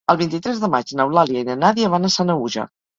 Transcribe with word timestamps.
El 0.13 0.17
vint-i-tres 0.21 0.61
de 0.63 0.69
maig 0.77 0.95
n'Eulàlia 1.03 1.47
i 1.47 1.49
na 1.53 1.61
Nàdia 1.67 1.95
van 1.99 2.13
a 2.13 2.15
Sanaüja. 2.19 2.71